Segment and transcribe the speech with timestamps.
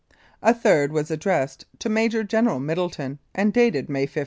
[0.41, 4.19] A third was addressed to Major General Middleton, and dated May 15.